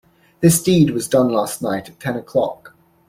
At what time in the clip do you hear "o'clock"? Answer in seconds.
2.15-2.73